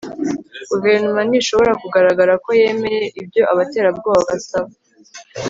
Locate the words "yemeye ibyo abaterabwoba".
2.61-4.19